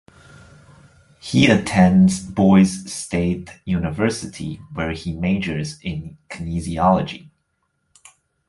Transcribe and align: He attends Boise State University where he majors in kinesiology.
He 1.19 1.45
attends 1.45 2.21
Boise 2.23 2.89
State 2.89 3.51
University 3.65 4.55
where 4.73 4.93
he 4.93 5.13
majors 5.13 5.79
in 5.81 6.17
kinesiology. 6.27 7.29